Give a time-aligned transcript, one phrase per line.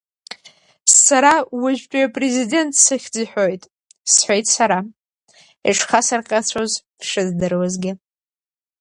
[1.03, 3.63] Сара, уажәтәи апрезидент сыхьӡ иҳәоит,—
[4.11, 4.79] сҳәеит сара,
[5.69, 6.71] ишхасырҟьацәоз
[7.07, 7.91] шыздыруазгьы.